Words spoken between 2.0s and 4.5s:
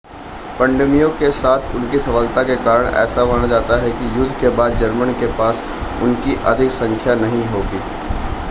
सफलता के कारण ऐसा माना जाता है कि युद्ध के